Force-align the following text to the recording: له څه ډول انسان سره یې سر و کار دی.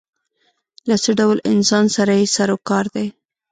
له 0.89 0.95
څه 1.03 1.11
ډول 1.19 1.37
انسان 1.51 1.85
سره 1.95 2.11
یې 2.19 2.25
سر 2.35 2.49
و 2.53 2.57
کار 2.69 2.85
دی. 2.95 3.07